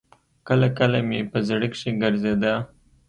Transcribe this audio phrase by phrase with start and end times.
[0.47, 2.53] کله کله مې په زړه کښې ګرځېده.